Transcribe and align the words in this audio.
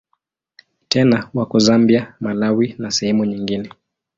Tena 0.87 1.29
wako 1.33 1.59
Zambia, 1.59 2.15
Malawi 2.19 2.75
na 2.77 2.91
sehemu 2.91 3.25
nyingine. 3.25 3.69